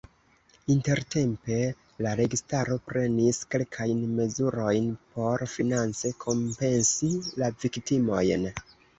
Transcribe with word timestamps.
Intertempe 0.73 1.57
la 2.05 2.13
registaro 2.19 2.77
prenis 2.91 3.39
kelkajn 3.55 3.99
mezurojn 4.19 4.87
por 5.17 5.43
finance 5.51 6.11
kompensi 6.25 7.11
la 7.43 7.51
viktimojn. 7.65 8.49